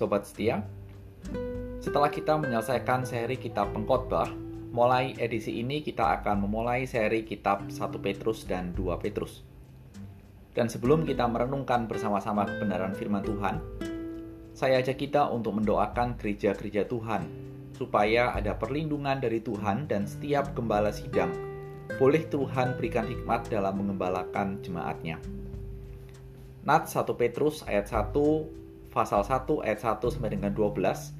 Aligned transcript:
Sobat 0.00 0.24
setia, 0.24 0.64
setelah 1.76 2.08
kita 2.08 2.40
menyelesaikan 2.40 3.04
seri 3.04 3.36
kitab 3.36 3.76
pengkhotbah, 3.76 4.32
mulai 4.72 5.12
edisi 5.20 5.60
ini 5.60 5.84
kita 5.84 6.16
akan 6.16 6.48
memulai 6.48 6.88
seri 6.88 7.20
kitab 7.20 7.68
1 7.68 7.76
Petrus 8.00 8.48
dan 8.48 8.72
2 8.72 8.96
Petrus. 8.96 9.44
Dan 10.56 10.72
sebelum 10.72 11.04
kita 11.04 11.28
merenungkan 11.28 11.84
bersama-sama 11.84 12.48
kebenaran 12.48 12.96
firman 12.96 13.20
Tuhan, 13.20 13.60
saya 14.56 14.80
ajak 14.80 15.04
kita 15.04 15.28
untuk 15.28 15.60
mendoakan 15.60 16.16
gereja-gereja 16.16 16.88
Tuhan, 16.88 17.28
supaya 17.76 18.32
ada 18.32 18.56
perlindungan 18.56 19.20
dari 19.20 19.44
Tuhan 19.44 19.84
dan 19.84 20.08
setiap 20.08 20.56
gembala 20.56 20.96
sidang 20.96 21.28
boleh 22.00 22.24
Tuhan 22.24 22.80
berikan 22.80 23.04
hikmat 23.04 23.52
dalam 23.52 23.84
mengembalakan 23.84 24.64
jemaatnya. 24.64 25.20
Nat 26.64 26.88
1 26.88 27.04
Petrus 27.20 27.68
ayat 27.68 27.92
1 27.92 28.60
pasal 28.90 29.22
1 29.22 29.46
ayat 29.62 29.80
1 29.80 30.02
sampai 30.10 30.34
dengan 30.34 30.52
12 30.54 31.14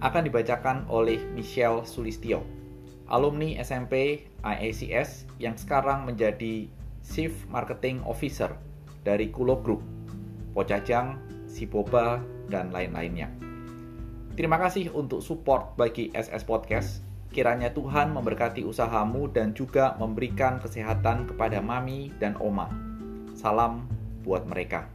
akan 0.00 0.22
dibacakan 0.26 0.84
oleh 0.90 1.20
Michelle 1.32 1.84
Sulistio, 1.88 2.44
alumni 3.08 3.56
SMP 3.60 4.26
IACS 4.44 5.28
yang 5.40 5.56
sekarang 5.56 6.04
menjadi 6.04 6.68
Chief 7.04 7.32
Marketing 7.52 8.00
Officer 8.04 8.52
dari 9.04 9.28
Kulo 9.28 9.60
Group, 9.60 9.84
Pocajang, 10.56 11.20
Siboba, 11.44 12.20
dan 12.48 12.72
lain-lainnya. 12.72 13.28
Terima 14.34 14.58
kasih 14.58 14.90
untuk 14.90 15.22
support 15.22 15.78
bagi 15.78 16.10
SS 16.10 16.42
Podcast. 16.42 17.06
Kiranya 17.30 17.70
Tuhan 17.70 18.14
memberkati 18.14 18.62
usahamu 18.66 19.30
dan 19.30 19.54
juga 19.54 19.94
memberikan 19.98 20.58
kesehatan 20.58 21.30
kepada 21.30 21.62
mami 21.62 22.10
dan 22.18 22.34
oma. 22.38 22.70
Salam 23.34 23.86
buat 24.22 24.46
mereka. 24.46 24.86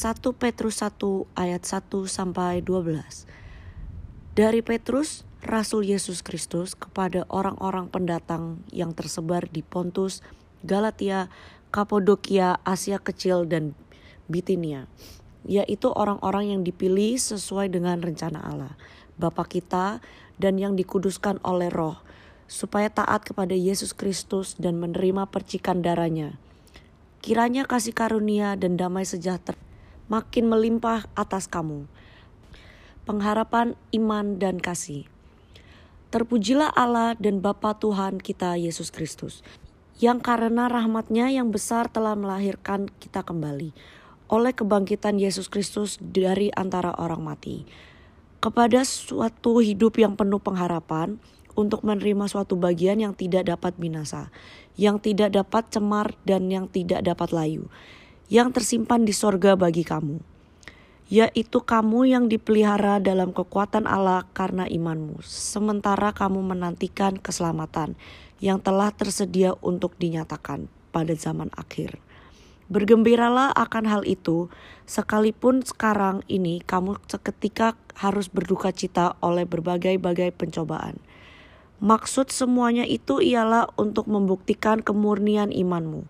Satu 0.00 0.32
Petrus 0.32 0.80
1 0.80 0.96
ayat 1.36 1.60
1 1.60 1.92
sampai 2.08 2.64
12. 2.64 3.28
Dari 4.32 4.64
Petrus, 4.64 5.28
Rasul 5.44 5.92
Yesus 5.92 6.24
Kristus 6.24 6.72
kepada 6.72 7.28
orang-orang 7.28 7.92
pendatang 7.92 8.64
yang 8.72 8.96
tersebar 8.96 9.44
di 9.52 9.60
Pontus, 9.60 10.24
Galatia, 10.64 11.28
Kapodokia, 11.68 12.64
Asia 12.64 12.96
Kecil 12.96 13.44
dan 13.44 13.76
Bitinia, 14.24 14.88
yaitu 15.44 15.92
orang-orang 15.92 16.56
yang 16.56 16.62
dipilih 16.64 17.20
sesuai 17.20 17.68
dengan 17.68 18.00
rencana 18.00 18.40
Allah, 18.40 18.80
Bapa 19.20 19.44
kita 19.44 20.00
dan 20.40 20.56
yang 20.56 20.80
dikuduskan 20.80 21.44
oleh 21.44 21.68
Roh, 21.68 22.00
supaya 22.48 22.88
taat 22.88 23.28
kepada 23.28 23.52
Yesus 23.52 23.92
Kristus 23.92 24.56
dan 24.56 24.80
menerima 24.80 25.28
percikan 25.28 25.84
darahnya. 25.84 26.40
Kiranya 27.20 27.68
kasih 27.68 27.92
karunia 27.92 28.56
dan 28.56 28.80
damai 28.80 29.04
sejahtera 29.04 29.60
makin 30.10 30.50
melimpah 30.50 31.06
atas 31.14 31.46
kamu. 31.46 31.86
Pengharapan 33.06 33.78
iman 33.94 34.36
dan 34.42 34.58
kasih. 34.58 35.06
Terpujilah 36.10 36.74
Allah 36.74 37.14
dan 37.22 37.38
Bapa 37.38 37.78
Tuhan 37.78 38.18
kita 38.18 38.58
Yesus 38.58 38.90
Kristus, 38.90 39.46
yang 40.02 40.18
karena 40.18 40.66
rahmatnya 40.66 41.30
yang 41.30 41.54
besar 41.54 41.86
telah 41.86 42.18
melahirkan 42.18 42.90
kita 42.98 43.22
kembali 43.22 43.70
oleh 44.30 44.54
kebangkitan 44.54 45.18
Yesus 45.18 45.46
Kristus 45.50 45.98
dari 46.02 46.50
antara 46.54 46.94
orang 46.98 47.22
mati, 47.22 47.66
kepada 48.38 48.86
suatu 48.86 49.58
hidup 49.58 49.98
yang 49.98 50.14
penuh 50.14 50.38
pengharapan 50.38 51.18
untuk 51.58 51.82
menerima 51.82 52.30
suatu 52.30 52.54
bagian 52.54 53.02
yang 53.02 53.14
tidak 53.14 53.46
dapat 53.46 53.74
binasa, 53.74 54.30
yang 54.74 55.02
tidak 55.02 55.34
dapat 55.34 55.66
cemar 55.70 56.14
dan 56.22 56.46
yang 56.46 56.70
tidak 56.70 57.02
dapat 57.02 57.34
layu, 57.34 57.66
yang 58.30 58.54
tersimpan 58.54 59.02
di 59.02 59.10
sorga 59.10 59.58
bagi 59.58 59.82
kamu 59.82 60.30
yaitu 61.10 61.58
kamu 61.58 62.06
yang 62.06 62.30
dipelihara 62.30 63.02
dalam 63.02 63.34
kekuatan 63.34 63.82
Allah 63.90 64.30
karena 64.30 64.70
imanmu, 64.70 65.18
sementara 65.26 66.14
kamu 66.14 66.38
menantikan 66.54 67.18
keselamatan 67.18 67.98
yang 68.38 68.62
telah 68.62 68.94
tersedia 68.94 69.58
untuk 69.58 69.98
dinyatakan 69.98 70.70
pada 70.94 71.10
zaman 71.18 71.50
akhir. 71.58 71.98
Bergembiralah 72.70 73.50
akan 73.58 73.90
hal 73.90 74.02
itu, 74.06 74.46
sekalipun 74.86 75.66
sekarang 75.66 76.22
ini 76.30 76.62
kamu 76.62 77.02
seketika 77.10 77.74
harus 77.98 78.30
berduka 78.30 78.70
cita 78.70 79.18
oleh 79.18 79.42
berbagai-bagai 79.42 80.30
pencobaan. 80.38 81.02
Maksud 81.82 82.30
semuanya 82.30 82.86
itu 82.86 83.18
ialah 83.18 83.66
untuk 83.74 84.06
membuktikan 84.06 84.78
kemurnian 84.78 85.50
imanmu 85.50 86.06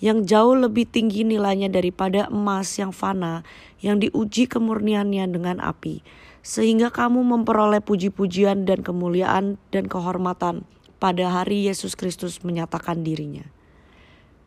yang 0.00 0.24
jauh 0.24 0.56
lebih 0.56 0.88
tinggi 0.88 1.28
nilainya 1.28 1.68
daripada 1.68 2.26
emas 2.32 2.72
yang 2.80 2.90
fana 2.90 3.44
yang 3.84 4.00
diuji 4.00 4.48
kemurniannya 4.48 5.28
dengan 5.28 5.60
api, 5.60 6.00
sehingga 6.40 6.88
kamu 6.88 7.20
memperoleh 7.20 7.84
puji-pujian 7.84 8.64
dan 8.64 8.80
kemuliaan 8.80 9.60
dan 9.68 9.84
kehormatan 9.88 10.64
pada 10.96 11.28
hari 11.28 11.68
Yesus 11.68 11.96
Kristus 11.96 12.40
menyatakan 12.40 13.04
dirinya. 13.04 13.44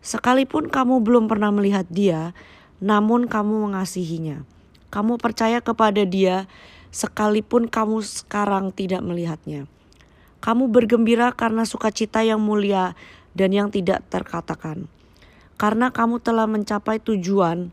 Sekalipun 0.03 0.73
kamu 0.73 1.05
belum 1.05 1.29
pernah 1.29 1.53
melihat 1.53 1.85
Dia, 1.87 2.33
namun 2.81 3.29
kamu 3.29 3.69
mengasihinya. 3.69 4.43
Kamu 4.89 5.17
percaya 5.21 5.63
kepada 5.63 6.03
Dia, 6.03 6.45
sekalipun 6.93 7.69
kamu 7.69 8.03
sekarang 8.03 8.69
tidak 8.73 9.01
melihatnya. 9.01 9.69
Kamu 10.43 10.67
bergembira 10.69 11.31
karena 11.31 11.63
sukacita 11.63 12.19
yang 12.21 12.43
mulia 12.43 12.99
dan 13.31 13.55
yang 13.55 13.71
tidak 13.71 14.03
terkatakan 14.11 14.91
karena 15.63 15.95
kamu 15.95 16.19
telah 16.19 16.43
mencapai 16.43 16.99
tujuan 16.99 17.71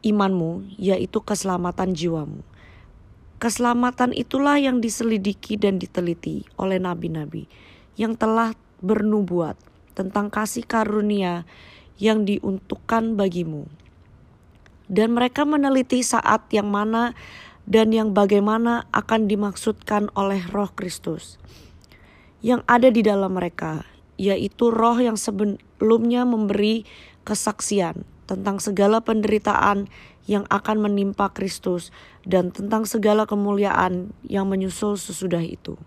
imanmu, 0.00 0.80
yaitu 0.80 1.20
keselamatan 1.20 1.92
jiwamu. 1.92 2.40
Keselamatan 3.36 4.16
itulah 4.16 4.56
yang 4.56 4.80
diselidiki 4.80 5.60
dan 5.60 5.76
diteliti 5.76 6.48
oleh 6.56 6.80
nabi-nabi 6.80 7.44
yang 8.00 8.16
telah 8.16 8.56
bernubuat 8.80 9.60
tentang 9.92 10.32
kasih 10.32 10.64
karunia 10.64 11.44
yang 12.00 12.24
diuntukkan 12.24 13.12
bagimu. 13.12 13.68
Dan 14.88 15.12
mereka 15.12 15.44
meneliti 15.44 16.00
saat 16.00 16.48
yang 16.48 16.72
mana 16.72 17.12
dan 17.68 17.92
yang 17.92 18.16
bagaimana 18.16 18.88
akan 18.88 19.28
dimaksudkan 19.28 20.08
oleh 20.16 20.40
Roh 20.48 20.72
Kristus 20.72 21.36
yang 22.40 22.64
ada 22.64 22.88
di 22.88 23.04
dalam 23.04 23.36
mereka, 23.36 23.84
yaitu 24.18 24.74
Roh 24.74 24.98
yang 24.98 25.14
sebelumnya 25.14 26.26
memberi 26.26 26.82
kesaksian 27.22 28.02
tentang 28.28 28.60
segala 28.60 29.00
penderitaan 29.00 29.88
yang 30.28 30.44
akan 30.52 30.84
menimpa 30.84 31.32
Kristus 31.32 31.88
dan 32.28 32.52
tentang 32.52 32.84
segala 32.84 33.24
kemuliaan 33.24 34.12
yang 34.28 34.44
menyusul 34.52 35.00
sesudah 35.00 35.40
itu. 35.40 35.80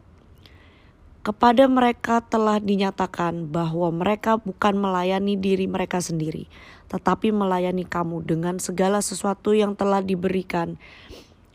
Kepada 1.21 1.69
mereka 1.69 2.17
telah 2.25 2.57
dinyatakan 2.57 3.53
bahwa 3.53 3.93
mereka 3.93 4.41
bukan 4.41 4.73
melayani 4.73 5.37
diri 5.37 5.69
mereka 5.69 6.01
sendiri, 6.01 6.49
tetapi 6.89 7.29
melayani 7.29 7.85
kamu 7.85 8.25
dengan 8.25 8.57
segala 8.57 9.05
sesuatu 9.05 9.53
yang 9.53 9.77
telah 9.77 10.01
diberikan 10.01 10.81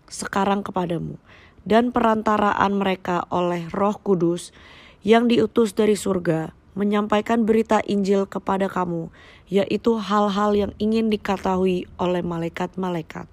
sekarang 0.07 0.63
kepadamu, 0.63 1.19
dan 1.67 1.91
perantaraan 1.91 2.79
mereka 2.79 3.27
oleh 3.27 3.67
Roh 3.75 3.99
Kudus 3.99 4.55
yang 5.03 5.27
diutus 5.27 5.75
dari 5.75 5.99
surga 5.99 6.55
menyampaikan 6.77 7.49
berita 7.49 7.81
Injil 7.89 8.29
kepada 8.29 8.69
kamu, 8.69 9.09
yaitu 9.49 9.97
hal-hal 9.97 10.53
yang 10.53 10.73
ingin 10.77 11.09
diketahui 11.09 11.89
oleh 11.97 12.21
malaikat-malaikat. 12.21 13.25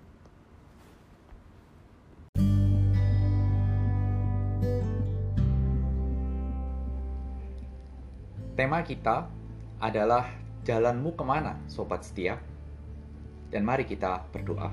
Tema 8.56 8.80
kita 8.88 9.28
adalah 9.84 10.32
jalanmu 10.64 11.20
ke 11.20 11.24
mana, 11.28 11.60
sobat 11.68 12.08
setia? 12.08 12.40
Dan 13.52 13.68
mari 13.68 13.84
kita 13.84 14.24
berdoa. 14.32 14.72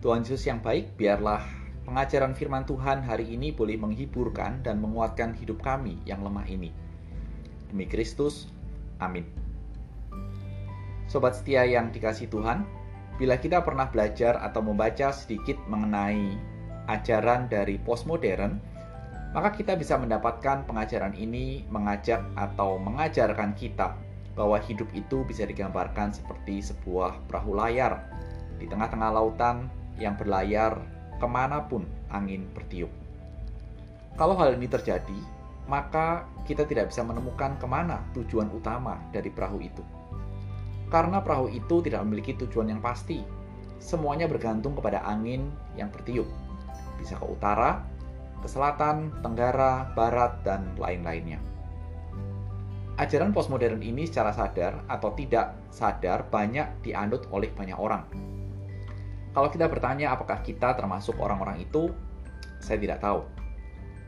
Tuhan 0.00 0.24
Yesus 0.24 0.48
yang 0.48 0.64
baik, 0.64 0.96
biarlah 0.96 1.44
pengajaran 1.84 2.32
firman 2.32 2.64
Tuhan 2.64 3.04
hari 3.04 3.36
ini 3.36 3.52
boleh 3.52 3.76
menghiburkan 3.76 4.64
dan 4.64 4.80
menguatkan 4.80 5.36
hidup 5.36 5.60
kami 5.60 6.00
yang 6.08 6.24
lemah 6.24 6.48
ini 6.48 6.72
Demi 7.70 7.86
Kristus, 7.86 8.50
amin. 8.98 9.22
Sobat 11.06 11.38
setia 11.38 11.66
yang 11.66 11.94
dikasih 11.94 12.26
Tuhan, 12.30 12.66
bila 13.18 13.38
kita 13.38 13.62
pernah 13.62 13.86
belajar 13.86 14.38
atau 14.42 14.62
membaca 14.62 15.14
sedikit 15.14 15.58
mengenai 15.70 16.34
ajaran 16.90 17.46
dari 17.46 17.78
postmodern, 17.78 18.58
maka 19.30 19.54
kita 19.54 19.78
bisa 19.78 19.94
mendapatkan 19.94 20.66
pengajaran 20.66 21.14
ini 21.14 21.62
mengajak 21.70 22.18
atau 22.34 22.82
mengajarkan 22.82 23.54
kita 23.54 23.94
bahwa 24.34 24.58
hidup 24.58 24.90
itu 24.94 25.22
bisa 25.26 25.46
digambarkan 25.46 26.10
seperti 26.10 26.62
sebuah 26.62 27.14
perahu 27.30 27.54
layar 27.54 28.02
di 28.58 28.66
tengah-tengah 28.66 29.10
lautan 29.14 29.70
yang 30.00 30.18
berlayar 30.18 30.80
ke 31.20 31.26
mana 31.28 31.62
pun 31.62 31.86
angin 32.10 32.48
bertiup. 32.56 32.90
Kalau 34.18 34.34
hal 34.34 34.58
ini 34.58 34.66
terjadi, 34.66 35.20
maka 35.70 36.26
kita 36.42 36.66
tidak 36.66 36.90
bisa 36.90 37.06
menemukan 37.06 37.54
ke 37.54 37.66
mana 37.70 38.02
tujuan 38.18 38.50
utama 38.50 38.98
dari 39.14 39.30
perahu 39.30 39.62
itu. 39.62 39.86
Karena 40.90 41.22
perahu 41.22 41.46
itu 41.46 41.78
tidak 41.86 42.02
memiliki 42.02 42.34
tujuan 42.34 42.74
yang 42.74 42.82
pasti. 42.82 43.22
Semuanya 43.78 44.26
bergantung 44.26 44.74
kepada 44.74 45.06
angin 45.06 45.46
yang 45.78 45.94
bertiup. 45.94 46.26
Bisa 46.98 47.14
ke 47.14 47.24
utara, 47.24 47.86
ke 48.42 48.50
selatan, 48.50 49.14
tenggara, 49.22 49.94
barat, 49.94 50.42
dan 50.42 50.74
lain-lainnya. 50.74 51.38
Ajaran 52.98 53.32
postmodern 53.32 53.80
ini 53.80 54.04
secara 54.04 54.34
sadar 54.34 54.84
atau 54.90 55.14
tidak 55.16 55.56
sadar 55.72 56.26
banyak 56.28 56.84
dianut 56.84 57.24
oleh 57.32 57.48
banyak 57.54 57.78
orang. 57.78 58.04
Kalau 59.30 59.48
kita 59.48 59.70
bertanya 59.70 60.10
apakah 60.12 60.42
kita 60.42 60.74
termasuk 60.74 61.16
orang-orang 61.16 61.62
itu, 61.62 61.94
saya 62.58 62.76
tidak 62.76 62.98
tahu. 63.00 63.24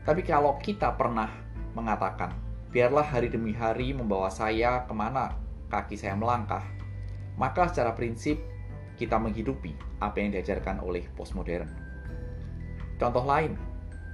Tapi 0.03 0.21
kalau 0.27 0.59
kita 0.59 0.93
pernah 0.99 1.31
mengatakan, 1.73 2.33
biarlah 2.73 3.05
hari 3.05 3.29
demi 3.29 3.53
hari 3.53 3.93
membawa 3.93 4.29
saya 4.33 4.85
ke 4.85 4.93
mana 4.93 5.37
kaki 5.69 5.97
saya 5.97 6.13
melangkah, 6.13 6.61
maka 7.37 7.69
secara 7.69 7.97
prinsip 7.97 8.37
kita 8.97 9.17
menghidupi 9.17 9.73
apa 10.01 10.21
yang 10.21 10.33
diajarkan 10.33 10.77
oleh 10.81 11.05
postmodern. 11.17 11.69
Contoh 13.01 13.25
lain, 13.25 13.57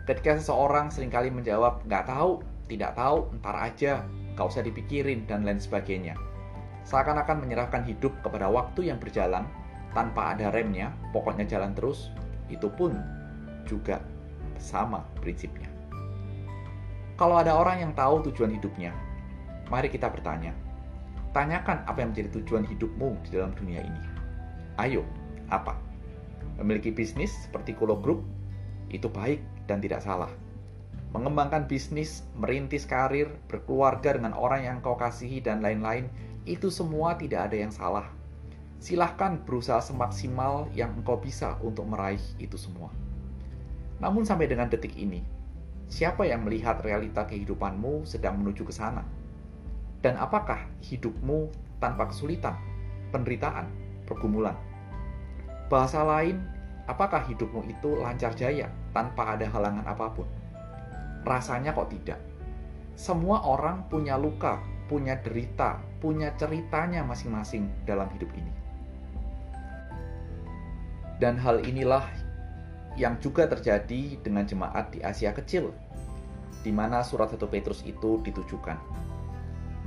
ketika 0.07 0.39
seseorang 0.39 0.87
sering 0.89 1.11
kali 1.11 1.27
menjawab, 1.27 1.83
nggak 1.85 2.07
tahu, 2.07 2.39
tidak 2.71 2.95
tahu, 2.95 3.27
ntar 3.43 3.55
aja, 3.59 4.07
nggak 4.33 4.47
usah 4.47 4.63
dipikirin, 4.63 5.27
dan 5.27 5.43
lain 5.43 5.59
sebagainya. 5.59 6.15
Seakan-akan 6.87 7.43
menyerahkan 7.43 7.85
hidup 7.85 8.15
kepada 8.23 8.47
waktu 8.49 8.89
yang 8.89 8.97
berjalan 8.97 9.45
tanpa 9.93 10.33
ada 10.33 10.49
remnya, 10.49 10.95
pokoknya 11.11 11.45
jalan 11.45 11.75
terus, 11.75 12.09
itu 12.49 12.65
pun 12.71 12.97
juga 13.67 14.01
sama 14.57 15.05
prinsipnya. 15.21 15.68
Kalau 17.19 17.35
ada 17.35 17.51
orang 17.51 17.83
yang 17.83 17.91
tahu 17.91 18.23
tujuan 18.31 18.55
hidupnya, 18.55 18.95
mari 19.67 19.91
kita 19.91 20.07
bertanya, 20.07 20.55
Tanyakan 21.29 21.85
apa 21.85 22.01
yang 22.01 22.09
menjadi 22.09 22.41
tujuan 22.41 22.65
hidupmu 22.65 23.13
di 23.21 23.37
dalam 23.37 23.53
dunia 23.53 23.85
ini. 23.85 24.01
Ayo, 24.81 25.05
apa? 25.53 25.77
Memiliki 26.57 26.89
bisnis 26.89 27.29
seperti 27.45 27.77
Kulo 27.77 27.99
Group 28.01 28.25
itu 28.89 29.05
baik 29.05 29.37
dan 29.69 29.77
tidak 29.77 30.01
salah. 30.01 30.31
Mengembangkan 31.13 31.69
bisnis, 31.69 32.25
merintis 32.33 32.89
karir, 32.89 33.29
berkeluarga 33.45 34.17
dengan 34.17 34.33
orang 34.33 34.65
yang 34.65 34.77
kau 34.81 34.97
kasihi 34.97 35.37
dan 35.37 35.61
lain-lain, 35.61 36.09
itu 36.49 36.73
semua 36.73 37.13
tidak 37.13 37.53
ada 37.53 37.61
yang 37.61 37.69
salah. 37.69 38.09
Silahkan 38.81 39.37
berusaha 39.45 39.83
semaksimal 39.85 40.65
yang 40.73 40.97
engkau 40.97 41.21
bisa 41.21 41.61
untuk 41.61 41.85
meraih 41.85 42.21
itu 42.41 42.57
semua. 42.57 42.89
Namun 44.01 44.25
sampai 44.25 44.49
dengan 44.49 44.65
detik 44.65 44.97
ini, 44.97 45.21
siapa 45.89 46.23
yang 46.23 46.45
melihat 46.45 46.79
realita 46.85 47.25
kehidupanmu 47.25 48.05
sedang 48.05 48.37
menuju 48.39 48.63
ke 48.63 48.73
sana? 48.73 49.01
Dan 49.99 50.15
apakah 50.15 50.69
hidupmu 50.85 51.51
tanpa 51.81 52.07
kesulitan, 52.07 52.55
penderitaan, 53.11 53.67
pergumulan? 54.05 54.55
Bahasa 55.67 56.05
lain, 56.05 56.39
apakah 56.87 57.25
hidupmu 57.25 57.67
itu 57.67 57.99
lancar 57.99 58.31
jaya 58.37 58.71
tanpa 58.95 59.35
ada 59.35 59.49
halangan 59.49 59.83
apa 59.83 60.07
pun? 60.13 60.27
Rasanya 61.27 61.75
kok 61.75 61.91
tidak. 61.91 62.21
Semua 62.95 63.43
orang 63.43 63.83
punya 63.91 64.15
luka, 64.15 64.61
punya 64.87 65.19
derita, 65.19 65.81
punya 65.99 66.31
ceritanya 66.39 67.03
masing-masing 67.03 67.67
dalam 67.83 68.07
hidup 68.15 68.31
ini. 68.37 68.51
Dan 71.19 71.35
hal 71.35 71.59
inilah 71.67 72.07
yang 72.99 73.15
juga 73.23 73.47
terjadi 73.47 74.19
dengan 74.19 74.43
jemaat 74.43 74.91
di 74.91 74.99
Asia 74.99 75.31
Kecil, 75.31 75.71
di 76.61 76.75
mana 76.75 76.99
surat 77.01 77.31
1 77.31 77.39
Petrus 77.47 77.81
itu 77.87 78.19
ditujukan 78.21 79.07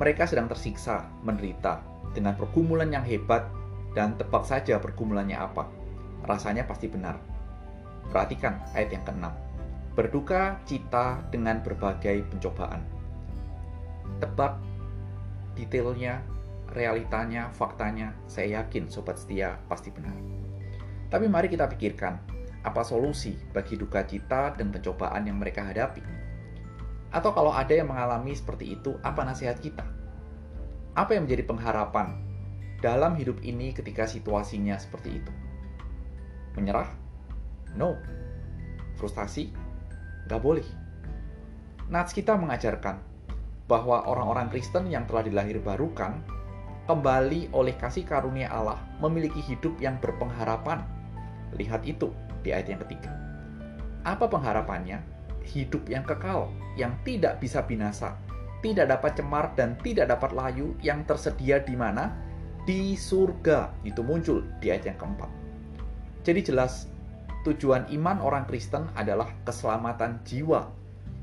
mereka 0.00 0.24
sedang 0.24 0.48
tersiksa, 0.48 1.04
menderita, 1.20 1.84
dengan 2.16 2.32
pergumulan 2.36 2.88
yang 2.88 3.04
hebat, 3.04 3.44
dan 3.92 4.16
tebak 4.16 4.48
saja 4.48 4.80
pergumulannya 4.80 5.36
apa. 5.36 5.68
Rasanya 6.24 6.64
pasti 6.64 6.88
benar. 6.88 7.20
Perhatikan 8.08 8.56
ayat 8.72 8.96
yang 8.96 9.04
ke-6. 9.04 9.24
Berduka 9.92 10.56
cita 10.64 11.20
dengan 11.28 11.60
berbagai 11.60 12.24
pencobaan. 12.32 12.80
Tebak 14.24 14.56
detailnya, 15.60 16.24
realitanya, 16.72 17.52
faktanya, 17.52 18.16
saya 18.24 18.64
yakin 18.64 18.88
sobat 18.88 19.20
setia 19.20 19.60
pasti 19.68 19.92
benar. 19.92 20.16
Tapi 21.12 21.28
mari 21.28 21.52
kita 21.52 21.68
pikirkan, 21.68 22.16
apa 22.62 22.86
solusi 22.86 23.34
bagi 23.50 23.74
duka 23.74 24.06
cita 24.06 24.54
dan 24.54 24.70
pencobaan 24.70 25.26
yang 25.26 25.42
mereka 25.42 25.66
hadapi? 25.66 26.02
Atau 27.12 27.34
kalau 27.34 27.52
ada 27.52 27.74
yang 27.74 27.90
mengalami 27.90 28.32
seperti 28.32 28.78
itu, 28.78 28.96
apa 29.02 29.26
nasihat 29.26 29.58
kita? 29.58 29.84
Apa 30.94 31.18
yang 31.18 31.26
menjadi 31.28 31.44
pengharapan 31.44 32.16
dalam 32.80 33.18
hidup 33.18 33.42
ini 33.44 33.74
ketika 33.74 34.06
situasinya 34.06 34.78
seperti 34.78 35.20
itu? 35.20 35.32
Menyerah? 36.56 36.88
No. 37.74 37.98
Frustasi? 38.96 39.52
Gak 40.30 40.40
boleh. 40.40 40.64
Nats 41.92 42.16
kita 42.16 42.38
mengajarkan 42.38 43.02
bahwa 43.68 44.06
orang-orang 44.08 44.48
Kristen 44.48 44.88
yang 44.88 45.04
telah 45.04 45.24
dilahir 45.26 45.60
barukan 45.60 46.20
kembali 46.86 47.52
oleh 47.52 47.74
kasih 47.76 48.04
karunia 48.04 48.48
Allah 48.48 48.80
memiliki 49.00 49.40
hidup 49.44 49.76
yang 49.80 50.00
berpengharapan. 50.00 50.84
Lihat 51.56 51.84
itu 51.84 52.12
di 52.42 52.54
ayat 52.54 52.74
yang 52.74 52.80
ketiga. 52.86 53.10
Apa 54.02 54.26
pengharapannya? 54.26 54.98
Hidup 55.42 55.86
yang 55.90 56.06
kekal 56.06 56.50
yang 56.78 56.94
tidak 57.02 57.38
bisa 57.42 57.62
binasa, 57.62 58.16
tidak 58.62 58.94
dapat 58.94 59.18
cemar 59.18 59.52
dan 59.58 59.74
tidak 59.82 60.10
dapat 60.10 60.30
layu 60.32 60.78
yang 60.80 61.02
tersedia 61.02 61.58
di 61.62 61.74
mana? 61.74 62.14
Di 62.62 62.94
surga. 62.94 63.74
Itu 63.82 64.06
muncul 64.06 64.46
di 64.62 64.70
ayat 64.70 64.94
yang 64.94 64.98
keempat. 64.98 65.30
Jadi 66.22 66.40
jelas 66.46 66.86
tujuan 67.42 67.90
iman 67.90 68.22
orang 68.22 68.46
Kristen 68.46 68.86
adalah 68.94 69.26
keselamatan 69.42 70.22
jiwa. 70.22 70.70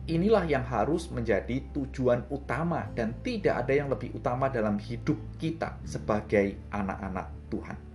Inilah 0.10 0.44
yang 0.50 0.66
harus 0.66 1.07
menjadi 1.13 1.63
tujuan 1.71 2.27
utama 2.33 2.89
dan 2.98 3.16
tidak 3.24 3.63
ada 3.63 3.74
yang 3.77 3.88
lebih 3.88 4.12
utama 4.18 4.50
dalam 4.51 4.75
hidup 4.75 5.16
kita 5.39 5.80
sebagai 5.86 6.60
anak-anak 6.74 7.30
Tuhan. 7.48 7.89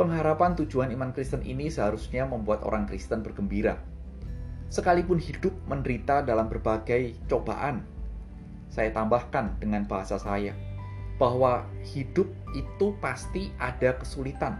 Pengharapan 0.00 0.56
tujuan 0.56 0.88
iman 0.96 1.12
Kristen 1.12 1.44
ini 1.44 1.68
seharusnya 1.68 2.24
membuat 2.24 2.64
orang 2.64 2.88
Kristen 2.88 3.20
bergembira 3.20 3.76
sekalipun 4.72 5.20
hidup 5.20 5.52
menderita 5.68 6.24
dalam 6.24 6.48
berbagai 6.48 7.20
cobaan. 7.28 7.84
Saya 8.72 8.96
tambahkan 8.96 9.60
dengan 9.60 9.84
bahasa 9.84 10.16
saya 10.16 10.56
bahwa 11.20 11.68
hidup 11.84 12.24
itu 12.56 12.96
pasti 13.04 13.52
ada 13.60 13.92
kesulitan. 14.00 14.56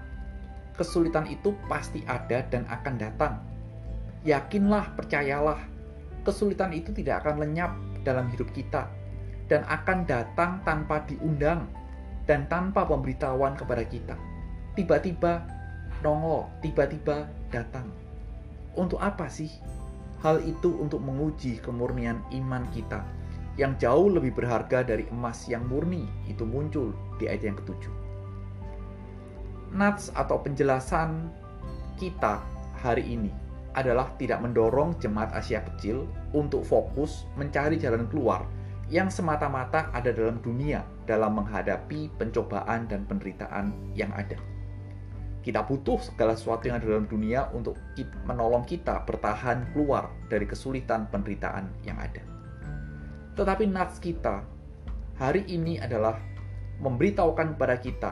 Kesulitan 0.76 1.24
itu 1.24 1.56
pasti 1.72 2.04
ada 2.04 2.44
dan 2.52 2.68
akan 2.68 3.00
datang. 3.00 3.40
Yakinlah, 4.28 4.92
percayalah, 4.92 5.64
kesulitan 6.20 6.76
itu 6.76 6.92
tidak 6.92 7.24
akan 7.24 7.48
lenyap 7.48 7.72
dalam 8.04 8.28
hidup 8.28 8.52
kita 8.52 8.92
dan 9.48 9.64
akan 9.72 10.04
datang 10.04 10.60
tanpa 10.68 11.00
diundang 11.08 11.64
dan 12.28 12.44
tanpa 12.52 12.84
pemberitahuan 12.84 13.56
kepada 13.56 13.88
kita. 13.88 14.20
Tiba-tiba 14.80 15.44
nongol, 16.00 16.48
tiba-tiba 16.64 17.28
datang. 17.52 17.84
Untuk 18.72 18.96
apa 18.96 19.28
sih 19.28 19.52
Hal 20.20 20.44
itu 20.44 20.76
untuk 20.76 21.00
menguji 21.00 21.64
kemurnian 21.64 22.20
iman 22.44 22.68
kita 22.76 23.00
yang 23.56 23.72
jauh 23.80 24.12
lebih 24.12 24.36
berharga 24.36 24.84
dari 24.84 25.08
emas 25.08 25.48
yang 25.48 25.64
murni 25.64 26.04
itu 26.28 26.44
muncul 26.44 26.92
di 27.16 27.24
ayat 27.24 27.48
yang 27.48 27.56
ketujuh. 27.56 27.92
Nats 29.72 30.12
atau 30.12 30.36
penjelasan 30.44 31.32
kita 31.96 32.44
hari 32.84 33.04
ini 33.16 33.32
adalah 33.72 34.12
tidak 34.20 34.44
mendorong 34.44 34.92
jemaat 35.00 35.32
Asia 35.32 35.64
kecil 35.64 36.04
untuk 36.36 36.68
fokus 36.68 37.24
mencari 37.40 37.80
jalan 37.80 38.04
keluar 38.12 38.44
yang 38.92 39.08
semata-mata 39.08 39.88
ada 39.94 40.12
dalam 40.12 40.36
dunia 40.44 40.84
dalam 41.08 41.38
menghadapi 41.38 42.12
pencobaan 42.20 42.90
dan 42.92 43.08
penderitaan 43.08 43.72
yang 43.96 44.12
ada. 44.12 44.49
Kita 45.40 45.64
butuh 45.64 45.96
segala 46.04 46.36
sesuatu 46.36 46.68
yang 46.68 46.76
ada 46.76 46.88
dalam 46.88 47.08
dunia 47.08 47.48
untuk 47.56 47.80
menolong 48.28 48.68
kita 48.68 49.08
bertahan 49.08 49.72
keluar 49.72 50.12
dari 50.28 50.44
kesulitan 50.44 51.08
penderitaan 51.08 51.72
yang 51.80 51.96
ada. 51.96 52.20
Tetapi 53.40 53.64
nats 53.72 53.96
kita 53.96 54.44
hari 55.16 55.48
ini 55.48 55.80
adalah 55.80 56.20
memberitahukan 56.84 57.56
kepada 57.56 57.76
kita, 57.80 58.10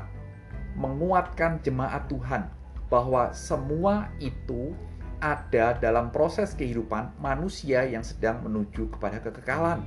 menguatkan 0.73 1.61
jemaat 1.61 2.09
Tuhan 2.09 2.49
bahwa 2.89 3.29
semua 3.37 4.09
itu 4.25 4.73
ada 5.21 5.77
dalam 5.77 6.09
proses 6.09 6.57
kehidupan 6.57 7.13
manusia 7.21 7.85
yang 7.85 8.01
sedang 8.01 8.41
menuju 8.41 8.89
kepada 8.97 9.21
kekekalan. 9.21 9.85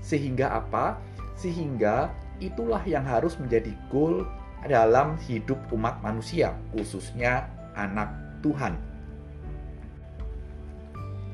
Sehingga 0.00 0.56
apa? 0.56 0.96
Sehingga 1.36 2.08
itulah 2.40 2.80
yang 2.88 3.04
harus 3.04 3.36
menjadi 3.36 3.74
goal 3.92 4.24
dalam 4.66 5.18
hidup 5.26 5.58
umat 5.74 5.98
manusia, 6.02 6.54
khususnya 6.74 7.50
anak 7.74 8.12
Tuhan. 8.44 8.78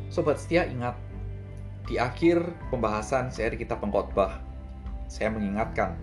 Sobat 0.09 0.41
setia 0.41 0.65
ingat, 0.65 0.97
di 1.85 2.01
akhir 2.01 2.41
pembahasan 2.73 3.29
seri 3.29 3.61
kita 3.61 3.77
pengkhotbah, 3.77 4.41
saya 5.09 5.33
mengingatkan 5.33 5.97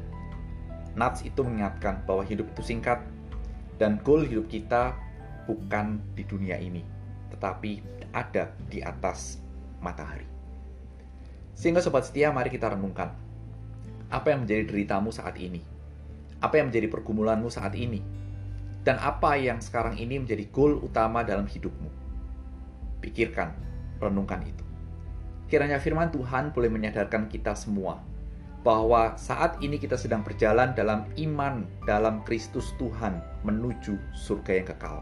Nats 0.95 1.27
itu 1.27 1.43
mengingatkan 1.43 1.99
bahwa 2.07 2.23
hidup 2.23 2.47
itu 2.55 2.71
singkat 2.71 3.03
dan 3.75 3.99
goal 4.07 4.23
hidup 4.23 4.47
kita 4.47 4.95
bukan 5.43 5.99
di 6.15 6.23
dunia 6.23 6.55
ini, 6.55 6.81
tetapi 7.35 7.83
ada 8.15 8.55
di 8.71 8.79
atas 8.79 9.43
matahari. 9.83 10.23
Sehingga 11.51 11.83
sobat 11.83 12.07
setia, 12.07 12.31
mari 12.31 12.47
kita 12.47 12.71
renungkan 12.71 13.11
apa 14.07 14.27
yang 14.31 14.47
menjadi 14.47 14.71
deritamu 14.71 15.11
saat 15.11 15.35
ini, 15.35 15.59
apa 16.45 16.61
yang 16.61 16.69
menjadi 16.69 16.93
pergumulanmu 16.93 17.49
saat 17.49 17.73
ini, 17.73 18.05
dan 18.85 19.01
apa 19.01 19.33
yang 19.33 19.57
sekarang 19.57 19.97
ini 19.97 20.21
menjadi 20.21 20.45
goal 20.53 20.77
utama 20.77 21.25
dalam 21.25 21.49
hidupmu. 21.49 21.89
Pikirkan, 23.01 23.57
renungkan 23.97 24.45
itu. 24.45 24.61
Kiranya 25.49 25.81
firman 25.81 26.13
Tuhan 26.13 26.53
boleh 26.53 26.69
menyadarkan 26.69 27.25
kita 27.29 27.57
semua 27.57 28.01
bahwa 28.65 29.13
saat 29.13 29.61
ini 29.61 29.77
kita 29.77 29.93
sedang 29.93 30.25
berjalan 30.25 30.73
dalam 30.73 31.05
iman 31.21 31.65
dalam 31.85 32.25
Kristus 32.25 32.73
Tuhan 32.81 33.21
menuju 33.45 33.97
surga 34.13 34.51
yang 34.57 34.67
kekal. 34.73 34.97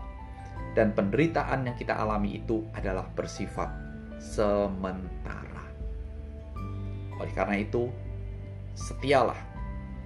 Dan 0.73 0.91
penderitaan 0.91 1.69
yang 1.69 1.77
kita 1.79 1.95
alami 1.95 2.43
itu 2.43 2.65
adalah 2.75 3.07
bersifat 3.13 3.71
sementara. 4.19 5.63
Oleh 7.21 7.31
karena 7.31 7.61
itu, 7.61 7.87
setialah, 8.73 9.37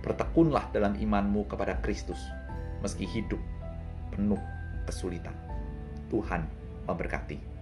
bertekunlah 0.07 0.71
dalam 0.71 0.95
imanmu 0.95 1.51
kepada 1.51 1.83
Kristus, 1.83 2.23
meski 2.79 3.03
hidup 3.03 3.43
penuh 4.15 4.39
kesulitan. 4.87 5.35
Tuhan 6.07 6.47
memberkati. 6.87 7.56